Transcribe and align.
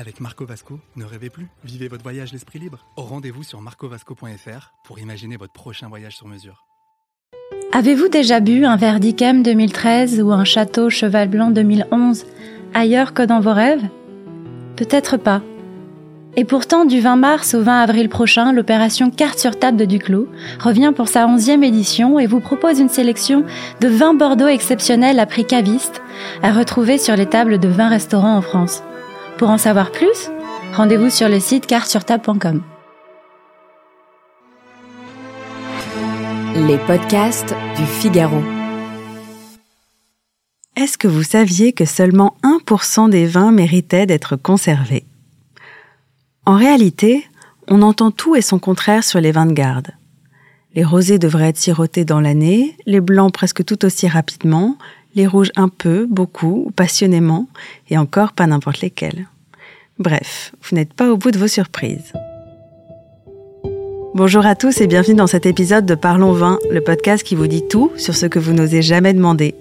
Avec 0.00 0.20
Marco 0.20 0.46
Vasco, 0.46 0.78
ne 0.94 1.04
rêvez 1.04 1.28
plus, 1.28 1.48
vivez 1.64 1.88
votre 1.88 2.04
voyage 2.04 2.32
l'esprit 2.32 2.60
libre. 2.60 2.86
Au 2.96 3.02
rendez-vous 3.02 3.42
sur 3.42 3.60
marcovasco.fr 3.60 4.72
pour 4.84 5.00
imaginer 5.00 5.36
votre 5.36 5.52
prochain 5.52 5.88
voyage 5.88 6.14
sur 6.14 6.28
mesure. 6.28 6.68
Avez-vous 7.72 8.06
déjà 8.06 8.38
bu 8.38 8.64
un 8.64 8.76
verre 8.76 9.00
d'Icam 9.00 9.42
2013 9.42 10.22
ou 10.22 10.30
un 10.30 10.44
château 10.44 10.88
Cheval 10.88 11.28
Blanc 11.28 11.50
2011 11.50 12.26
ailleurs 12.74 13.12
que 13.12 13.24
dans 13.24 13.40
vos 13.40 13.52
rêves? 13.52 13.82
Peut-être 14.76 15.16
pas. 15.16 15.42
Et 16.36 16.44
pourtant, 16.44 16.84
du 16.84 17.00
20 17.00 17.16
mars 17.16 17.54
au 17.54 17.62
20 17.64 17.82
avril 17.82 18.08
prochain, 18.08 18.52
l'opération 18.52 19.10
Carte 19.10 19.40
sur 19.40 19.58
table 19.58 19.78
de 19.78 19.84
Duclos 19.84 20.28
revient 20.60 20.92
pour 20.94 21.08
sa 21.08 21.26
11e 21.26 21.64
édition 21.64 22.20
et 22.20 22.28
vous 22.28 22.38
propose 22.38 22.78
une 22.78 22.88
sélection 22.88 23.44
de 23.80 23.88
20 23.88 24.14
Bordeaux 24.14 24.46
exceptionnels 24.46 25.18
à 25.18 25.26
prix 25.26 25.44
caviste 25.44 26.00
à 26.44 26.52
retrouver 26.52 26.98
sur 26.98 27.16
les 27.16 27.26
tables 27.26 27.58
de 27.58 27.66
20 27.66 27.88
restaurants 27.88 28.36
en 28.36 28.42
France. 28.42 28.84
Pour 29.38 29.50
en 29.50 29.58
savoir 29.58 29.92
plus, 29.92 30.30
rendez-vous 30.74 31.10
sur 31.10 31.28
le 31.28 31.38
site 31.38 31.66
cartesurtable.com. 31.66 32.60
Les 36.56 36.76
podcasts 36.78 37.54
du 37.76 37.86
Figaro. 37.86 38.42
Est-ce 40.74 40.98
que 40.98 41.06
vous 41.06 41.22
saviez 41.22 41.72
que 41.72 41.84
seulement 41.84 42.36
1% 42.42 43.10
des 43.10 43.26
vins 43.26 43.52
méritaient 43.52 44.06
d'être 44.06 44.34
conservés? 44.34 45.04
En 46.44 46.56
réalité, 46.56 47.24
on 47.68 47.82
entend 47.82 48.10
tout 48.10 48.34
et 48.34 48.42
son 48.42 48.58
contraire 48.58 49.04
sur 49.04 49.20
les 49.20 49.30
vins 49.30 49.46
de 49.46 49.52
garde. 49.52 49.92
Les 50.74 50.84
rosés 50.84 51.20
devraient 51.20 51.50
être 51.50 51.58
sirotés 51.58 52.04
dans 52.04 52.20
l'année, 52.20 52.76
les 52.86 53.00
blancs 53.00 53.32
presque 53.32 53.64
tout 53.64 53.84
aussi 53.84 54.08
rapidement, 54.08 54.76
les 55.18 55.26
rouges 55.26 55.50
un 55.56 55.68
peu, 55.68 56.06
beaucoup 56.08 56.64
ou 56.66 56.70
passionnément, 56.70 57.48
et 57.90 57.98
encore 57.98 58.32
pas 58.32 58.46
n'importe 58.46 58.80
lesquels. 58.80 59.26
Bref, 59.98 60.52
vous 60.62 60.76
n'êtes 60.76 60.94
pas 60.94 61.10
au 61.10 61.16
bout 61.16 61.32
de 61.32 61.38
vos 61.38 61.48
surprises. 61.48 62.12
Bonjour 64.14 64.46
à 64.46 64.54
tous 64.54 64.80
et 64.80 64.86
bienvenue 64.86 65.16
dans 65.16 65.26
cet 65.26 65.44
épisode 65.44 65.86
de 65.86 65.96
Parlons 65.96 66.32
Vin, 66.32 66.58
le 66.70 66.80
podcast 66.80 67.24
qui 67.24 67.34
vous 67.34 67.48
dit 67.48 67.66
tout 67.68 67.90
sur 67.96 68.14
ce 68.14 68.26
que 68.26 68.38
vous 68.38 68.52
n'osez 68.52 68.80
jamais 68.80 69.12
demander. 69.12 69.54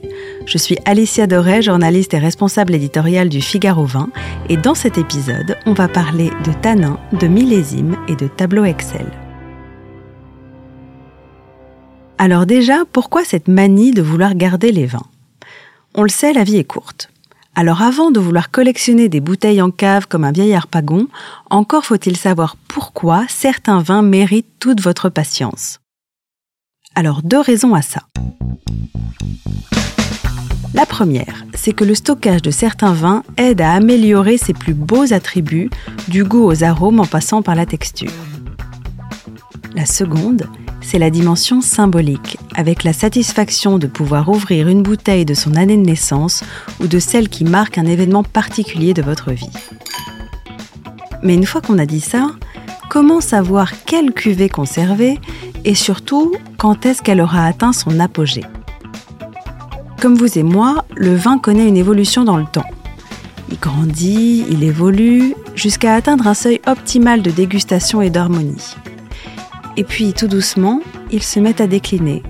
Je 0.46 0.60
suis 0.60 0.78
Alicia 0.86 1.26
Doré, 1.26 1.64
journaliste 1.64 2.14
et 2.14 2.20
responsable 2.20 2.76
éditoriale 2.76 3.28
du 3.28 3.42
Figaro 3.42 3.86
Vin, 3.86 4.10
et 4.50 4.58
dans 4.58 4.76
cet 4.76 5.00
épisode, 5.00 5.58
on 5.66 5.74
va 5.74 5.88
parler 5.88 6.30
de 6.46 6.54
tanins, 6.62 7.00
de 7.14 7.28
millésimes 7.28 7.98
et 8.08 8.16
de 8.16 8.28
tableaux 8.28 8.66
Excel. 8.66 9.08
Alors 12.20 12.46
déjà, 12.46 12.84
pourquoi 12.92 13.24
cette 13.24 13.48
manie 13.48 13.92
de 13.92 14.04
vouloir 14.04 14.36
garder 14.36 14.72
les 14.72 14.86
vins? 14.86 15.06
On 16.00 16.04
le 16.04 16.10
sait, 16.10 16.32
la 16.32 16.44
vie 16.44 16.58
est 16.58 16.64
courte. 16.64 17.10
Alors 17.56 17.82
avant 17.82 18.12
de 18.12 18.20
vouloir 18.20 18.52
collectionner 18.52 19.10
des 19.10 19.20
bouteilles 19.20 19.64
en 19.64 19.72
cave 19.72 20.08
comme 20.08 20.26
un 20.26 20.32
vieil 20.32 20.56
pagon, 20.70 21.08
encore 21.50 21.86
faut-il 21.86 22.16
savoir 22.16 22.56
pourquoi 22.68 23.26
certains 23.30 23.82
vins 23.82 24.04
méritent 24.04 24.60
toute 24.60 24.80
votre 24.80 25.10
patience. 25.10 25.80
Alors 26.94 27.24
deux 27.24 27.40
raisons 27.40 27.74
à 27.74 27.82
ça. 27.82 28.04
La 30.76 30.86
première, 30.86 31.46
c'est 31.56 31.74
que 31.74 31.84
le 31.84 31.96
stockage 31.96 32.44
de 32.44 32.52
certains 32.52 32.94
vins 32.94 33.24
aide 33.38 33.62
à 33.62 33.74
améliorer 33.74 34.38
ses 34.38 34.54
plus 34.54 34.76
beaux 34.76 35.12
attributs, 35.14 35.72
du 36.10 36.24
goût 36.24 36.44
aux 36.44 36.64
arômes 36.64 37.00
en 37.00 37.08
passant 37.08 37.42
par 37.42 37.56
la 37.56 37.66
texture. 37.66 38.12
La 39.74 39.88
seconde, 39.88 40.48
c'est 40.88 41.00
la 41.00 41.10
dimension 41.10 41.60
symbolique, 41.60 42.38
avec 42.56 42.86
la 42.86 42.94
satisfaction 42.94 43.78
de 43.78 43.88
pouvoir 43.88 44.30
ouvrir 44.30 44.70
une 44.70 44.84
bouteille 44.84 45.26
de 45.26 45.34
son 45.34 45.56
année 45.56 45.76
de 45.76 45.82
naissance 45.82 46.46
ou 46.80 46.88
de 46.88 46.98
celle 46.98 47.28
qui 47.28 47.44
marque 47.44 47.78
un 47.78 47.86
événement 47.86 48.24
particulier 48.24 48.94
de 48.94 49.02
votre 49.02 49.34
vie. 49.34 49.50
Mais 51.24 51.34
une 51.34 51.46
fois 51.46 51.60
qu'on 51.60 51.78
a 51.78 51.86
dit 51.86 52.00
ça, 52.00 52.30
comment 52.90 53.20
savoir 53.20 53.84
quelle 53.84 54.14
cuvée 54.14 54.48
conserver 54.48 55.20
et 55.66 55.76
surtout 55.76 56.34
quand 56.58 56.86
est-ce 56.86 57.02
qu'elle 57.02 57.20
aura 57.20 57.46
atteint 57.46 57.74
son 57.74 58.00
apogée? 58.00 58.46
Comme 60.02 60.16
vous 60.16 60.40
et 60.40 60.44
moi, 60.44 60.86
le 60.96 61.14
vin 61.14 61.38
connaît 61.38 61.68
une 61.68 61.76
évolution 61.76 62.24
dans 62.24 62.38
le 62.38 62.46
temps. 62.46 62.70
Il 63.52 63.60
grandit, 63.60 64.46
il 64.50 64.64
évolue, 64.64 65.36
jusqu'à 65.54 65.96
atteindre 65.96 66.28
un 66.28 66.34
seuil 66.34 66.62
optimal 66.66 67.22
de 67.22 67.32
dégustation 67.32 68.02
et 68.02 68.10
d'harmonie. 68.10 68.76
Et 69.78 69.84
puis, 69.84 70.14
tout 70.14 70.28
doucement, 70.28 70.82
ils 71.12 71.24
se 71.24 71.40
mettent 71.40 71.62
à 71.62 71.68
décliner, 71.68 72.24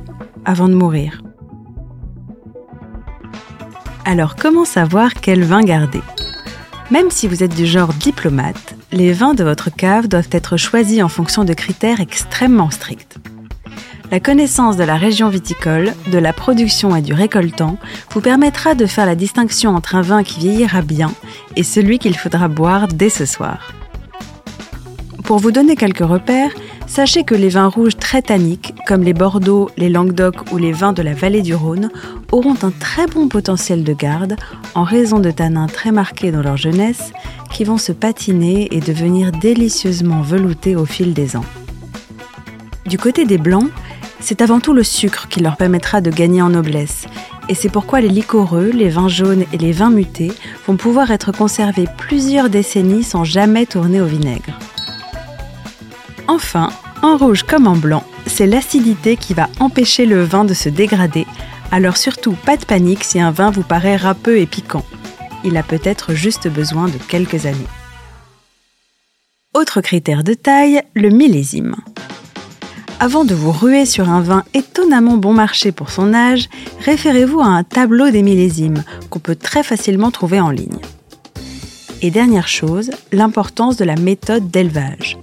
avant 0.44 0.68
de 0.68 0.74
mourir. 0.74 1.22
Alors, 4.04 4.36
comment 4.36 4.66
savoir 4.66 5.14
quel 5.16 5.44
vin 5.44 5.62
garder? 5.62 6.02
Même 6.92 7.10
si 7.10 7.28
vous 7.28 7.44
êtes 7.44 7.56
du 7.56 7.66
genre 7.66 7.94
diplomate, 7.94 8.76
les 8.92 9.12
vins 9.14 9.34
de 9.34 9.44
votre 9.44 9.74
cave 9.74 10.08
doivent 10.08 10.30
être 10.32 10.58
choisis 10.58 11.02
en 11.02 11.10
fonction 11.10 11.46
de 11.46 11.54
critères 11.54 12.02
extrêmement 12.02 12.70
stricts. 12.70 13.18
La 14.12 14.22
connaissance 14.22 14.78
de 14.78 14.84
la 14.84 14.96
région 14.96 15.28
viticole, 15.28 15.94
de 16.12 16.18
la 16.18 16.32
production 16.32 16.96
et 16.96 17.02
du 17.02 17.14
récoltant 17.14 17.78
vous 18.12 18.22
permettra 18.22 18.74
de 18.76 18.86
faire 18.86 19.06
la 19.06 19.16
distinction 19.16 19.76
entre 19.76 19.96
un 19.96 20.02
vin 20.02 20.24
qui 20.24 20.40
vieillira 20.40 20.82
bien 20.82 21.12
et 21.58 21.64
celui 21.64 22.00
qu'il 22.00 22.18
faudra 22.18 22.48
boire 22.48 22.88
dès 22.88 23.10
ce 23.10 23.26
soir. 23.26 23.74
Pour 25.26 25.40
vous 25.40 25.52
donner 25.52 25.76
quelques 25.76 26.08
repères, 26.08 26.52
Sachez 26.88 27.24
que 27.24 27.36
les 27.36 27.50
vins 27.50 27.68
rouges 27.68 27.98
très 27.98 28.22
tanniques, 28.22 28.74
comme 28.88 29.04
les 29.04 29.14
Bordeaux, 29.14 29.70
les 29.78 29.90
Languedoc 29.90 30.52
ou 30.52 30.58
les 30.58 30.72
vins 30.72 30.94
de 30.94 31.02
la 31.02 31.14
vallée 31.14 31.42
du 31.42 31.54
Rhône, 31.54 31.92
auront 32.32 32.56
un 32.64 32.72
très 32.72 33.06
bon 33.08 33.28
potentiel 33.28 33.84
de 33.84 33.94
garde 33.94 34.36
en 34.74 34.84
raison 34.84 35.20
de 35.20 35.30
tanins 35.30 35.68
très 35.68 35.92
marqués 35.92 36.32
dans 36.32 36.42
leur 36.42 36.58
jeunesse 36.58 37.12
qui 37.52 37.66
vont 37.66 37.78
se 37.78 37.92
patiner 37.92 38.70
et 38.72 38.80
devenir 38.80 39.32
délicieusement 39.32 40.22
veloutés 40.22 40.76
au 40.76 40.86
fil 40.86 41.14
des 41.14 41.36
ans. 41.36 41.46
Du 42.86 42.98
côté 42.98 43.26
des 43.26 43.38
blancs, 43.38 43.70
c'est 44.22 44.42
avant 44.42 44.60
tout 44.60 44.74
le 44.74 44.84
sucre 44.84 45.28
qui 45.28 45.42
leur 45.42 45.58
permettra 45.58 46.02
de 46.02 46.10
gagner 46.10 46.42
en 46.42 46.50
noblesse, 46.50 47.06
et 47.50 47.54
c'est 47.54 47.70
pourquoi 47.70 48.02
les 48.02 48.10
liquoreux, 48.10 48.72
les 48.74 48.90
vins 48.90 49.10
jaunes 49.10 49.46
et 49.54 49.58
les 49.58 49.72
vins 49.72 49.92
mutés 49.92 50.32
vont 50.66 50.78
pouvoir 50.78 51.12
être 51.12 51.32
conservés 51.32 51.88
plusieurs 51.98 52.50
décennies 52.50 53.04
sans 53.04 53.24
jamais 53.24 53.66
tourner 53.66 54.02
au 54.02 54.06
vinaigre. 54.06 54.58
Enfin, 56.28 56.70
en 57.02 57.16
rouge 57.16 57.44
comme 57.44 57.68
en 57.68 57.76
blanc, 57.76 58.04
c'est 58.26 58.48
l'acidité 58.48 59.16
qui 59.16 59.34
va 59.34 59.50
empêcher 59.60 60.06
le 60.06 60.24
vin 60.24 60.44
de 60.44 60.54
se 60.54 60.68
dégrader, 60.68 61.26
alors 61.72 61.96
surtout 61.96 62.34
pas 62.34 62.58
de 62.58 62.66
panique 62.66 63.04
si 63.04 63.20
un 63.20 63.32
vin 63.32 63.50
vous 63.50 63.64
paraît 63.64 63.96
râpeux 63.96 64.38
et 64.38 64.46
piquant. 64.46 64.84
Il 65.46 65.56
a 65.56 65.64
peut-être 65.64 66.14
juste 66.14 66.48
besoin 66.50 66.88
de 66.88 66.98
quelques 67.08 67.46
années. 67.46 67.58
Autre 69.54 69.82
critère 69.82 70.24
de 70.24 70.34
taille, 70.34 70.82
le 70.96 71.10
millésime. 71.10 71.76
Avant 73.00 73.26
de 73.26 73.34
vous 73.34 73.52
ruer 73.52 73.86
sur 73.86 74.10
un 74.10 74.22
vin 74.22 74.44
étonnamment 74.54 75.18
bon 75.18 75.34
marché 75.34 75.72
pour 75.72 75.92
son 75.92 76.14
âge, 76.14 76.50
référez-vous 76.84 77.40
à 77.40 77.46
un 77.46 77.64
tableau 77.64 78.10
des 78.10 78.24
millésimes 78.24 78.84
qu'on 79.10 79.20
peut 79.20 79.36
très 79.36 79.64
facilement 79.64 80.12
trouver 80.12 80.40
en 80.40 80.50
ligne. 80.50 80.80
Et 82.02 82.12
dernière 82.12 82.48
chose, 82.48 82.92
l'importance 83.12 83.78
de 83.78 83.86
la 83.86 83.96
méthode 83.96 84.52
d'élevage 84.52 85.18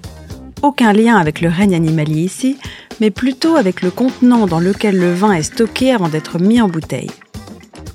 aucun 0.64 0.94
lien 0.94 1.18
avec 1.18 1.42
le 1.42 1.50
règne 1.50 1.74
animalier 1.74 2.22
ici, 2.22 2.56
mais 2.98 3.10
plutôt 3.10 3.56
avec 3.56 3.82
le 3.82 3.90
contenant 3.90 4.46
dans 4.46 4.60
lequel 4.60 4.98
le 4.98 5.12
vin 5.12 5.32
est 5.32 5.42
stocké 5.42 5.92
avant 5.92 6.08
d'être 6.08 6.38
mis 6.38 6.60
en 6.60 6.68
bouteille. 6.68 7.10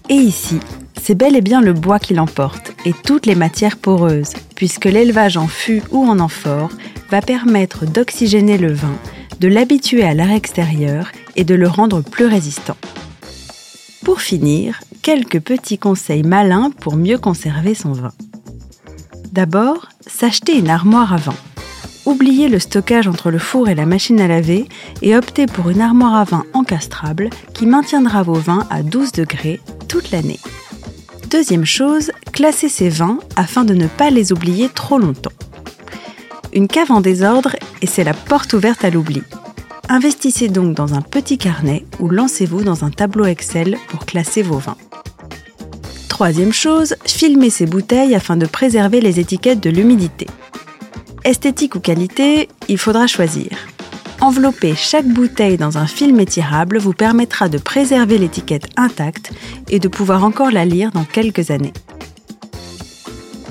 Et 0.08 0.16
ici, 0.16 0.60
c'est 1.02 1.16
bel 1.16 1.36
et 1.36 1.42
bien 1.42 1.62
le 1.62 1.74
bois 1.74 1.98
qui 1.98 2.14
l'emporte 2.14 2.74
et 2.86 2.94
toutes 2.94 3.26
les 3.26 3.34
matières 3.34 3.78
poreuses, 3.78 4.34
puisque 4.56 4.86
l'élevage 4.86 5.36
en 5.36 5.48
fût 5.48 5.82
ou 5.92 6.06
en 6.06 6.20
amphore 6.20 6.70
va 7.10 7.22
permettre 7.22 7.88
d'oxygéner 7.88 8.60
le 8.60 8.72
vin, 8.72 8.96
de 9.40 9.48
l'habituer 9.48 10.04
à 10.04 10.14
l'air 10.14 10.32
extérieur 10.32 11.12
et 11.36 11.44
de 11.44 11.56
le 11.56 11.68
rendre 11.68 12.02
plus 12.02 12.28
résistant. 12.28 12.78
Pour 14.04 14.22
finir, 14.22 14.80
quelques 15.02 15.40
petits 15.40 15.80
conseils 15.80 16.24
malins 16.24 16.70
pour 16.80 16.98
mieux 16.98 17.18
conserver 17.18 17.74
son 17.74 17.94
vin. 17.94 18.14
D'abord, 19.32 19.90
s'acheter 20.06 20.58
une 20.58 20.70
armoire 20.70 21.14
à 21.14 21.18
vin 21.18 21.36
oubliez 22.10 22.50
le 22.50 22.58
stockage 22.58 23.08
entre 23.08 23.30
le 23.30 23.38
four 23.38 23.70
et 23.70 23.76
la 23.76 23.86
machine 23.86 24.20
à 24.20 24.28
laver 24.28 24.68
et 25.02 25.16
optez 25.16 25.46
pour 25.46 25.70
une 25.70 25.82
armoire 25.82 26.16
à 26.16 26.24
vin 26.24 26.44
encastrable 26.54 27.30
qui 27.54 27.68
maintiendra 27.68 28.24
vos 28.24 28.34
vins 28.34 28.66
à 28.72 28.82
12 28.82 29.12
degrés 29.12 29.62
toute 29.88 30.10
l'année. 30.12 30.40
Deuxième 31.30 31.66
chose, 31.66 32.12
classez 32.34 32.68
ces 32.68 32.90
vins 32.90 33.20
afin 33.36 33.64
de 33.64 33.76
ne 33.76 33.86
pas 33.86 34.10
les 34.10 34.34
oublier 34.34 34.70
trop 34.70 34.98
longtemps. 34.98 35.32
Une 36.52 36.68
cave 36.68 36.92
en 36.92 37.02
désordre 37.02 37.56
et 37.84 37.88
c'est 37.88 38.04
la 38.04 38.16
porte 38.16 38.54
ouverte 38.54 38.84
à 38.84 38.90
l'oubli. 38.90 39.22
Investissez 39.88 40.50
donc 40.50 40.76
dans 40.76 40.96
un 40.96 41.02
petit 41.02 41.38
carnet 41.38 41.86
ou 42.00 42.10
lancez-vous 42.10 42.64
dans 42.64 42.84
un 42.84 42.90
tableau 42.90 43.26
Excel 43.26 43.78
pour 43.88 44.08
classer 44.08 44.42
vos 44.42 44.58
vins. 44.58 44.78
Troisième 46.08 46.54
chose, 46.54 46.96
filmez 47.06 47.52
ces 47.52 47.68
bouteilles 47.68 48.16
afin 48.16 48.36
de 48.36 48.48
préserver 48.48 49.00
les 49.00 49.20
étiquettes 49.20 49.62
de 49.62 49.70
l'humidité. 49.70 50.26
Esthétique 51.30 51.76
ou 51.76 51.80
qualité, 51.80 52.50
il 52.70 52.80
faudra 52.80 53.06
choisir. 53.06 53.52
Envelopper 54.20 54.74
chaque 54.76 55.08
bouteille 55.08 55.58
dans 55.58 55.78
un 55.78 55.86
film 55.86 56.20
étirable 56.20 56.80
vous 56.80 56.94
permettra 56.94 57.50
de 57.50 57.60
préserver 57.60 58.18
l'étiquette 58.18 58.68
intacte 58.78 59.32
et 59.70 59.78
de 59.78 59.88
pouvoir 59.88 60.24
encore 60.24 60.50
la 60.50 60.66
lire 60.66 60.90
dans 60.90 61.04
quelques 61.04 61.52
années. 61.52 61.74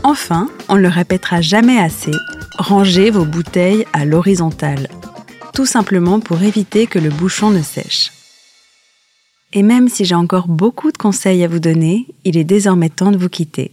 Enfin, 0.02 0.50
on 0.68 0.74
ne 0.74 0.80
le 0.80 0.88
répétera 0.88 1.40
jamais 1.40 1.78
assez, 1.78 2.10
rangez 2.58 3.10
vos 3.10 3.24
bouteilles 3.24 3.86
à 3.92 4.04
l'horizontale, 4.04 4.88
tout 5.54 5.66
simplement 5.66 6.18
pour 6.18 6.42
éviter 6.42 6.88
que 6.88 6.98
le 6.98 7.10
bouchon 7.10 7.50
ne 7.50 7.62
sèche. 7.62 8.10
Et 9.52 9.62
même 9.62 9.88
si 9.88 10.04
j'ai 10.04 10.16
encore 10.16 10.48
beaucoup 10.48 10.90
de 10.90 10.98
conseils 10.98 11.44
à 11.44 11.48
vous 11.48 11.60
donner, 11.60 12.06
il 12.24 12.38
est 12.38 12.42
désormais 12.42 12.88
temps 12.88 13.12
de 13.12 13.18
vous 13.18 13.28
quitter. 13.28 13.70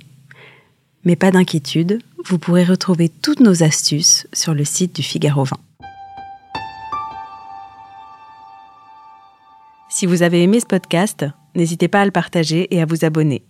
Mais 1.05 1.15
pas 1.15 1.31
d'inquiétude, 1.31 2.03
vous 2.27 2.39
pourrez 2.39 2.63
retrouver 2.63 3.09
toutes 3.09 3.39
nos 3.39 3.61
astuces 3.61 4.27
sur 4.33 4.53
le 4.53 4.65
site 4.65 4.95
du 4.95 5.03
Figaro 5.03 5.43
20. 5.43 5.57
Si 9.89 10.05
vous 10.05 10.23
avez 10.23 10.41
aimé 10.41 10.59
ce 10.59 10.65
podcast, 10.65 11.25
n'hésitez 11.55 11.87
pas 11.87 12.01
à 12.01 12.05
le 12.05 12.11
partager 12.11 12.73
et 12.75 12.81
à 12.81 12.85
vous 12.85 13.05
abonner. 13.05 13.43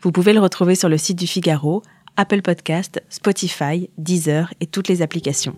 Vous 0.00 0.12
pouvez 0.12 0.32
le 0.32 0.40
retrouver 0.40 0.74
sur 0.74 0.88
le 0.88 0.98
site 0.98 1.18
du 1.18 1.26
Figaro, 1.26 1.82
Apple 2.16 2.42
Podcast, 2.42 3.00
Spotify, 3.08 3.88
Deezer 3.96 4.52
et 4.60 4.66
toutes 4.66 4.88
les 4.88 5.02
applications. 5.02 5.56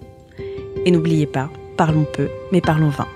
Et 0.84 0.90
n'oubliez 0.90 1.26
pas, 1.26 1.50
parlons 1.76 2.06
peu, 2.12 2.28
mais 2.52 2.60
parlons 2.60 2.90
vin. 2.90 3.08